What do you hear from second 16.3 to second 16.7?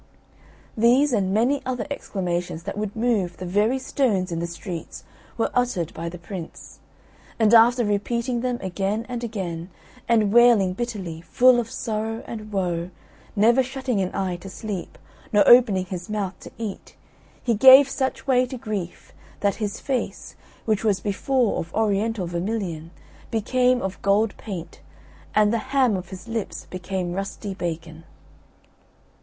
to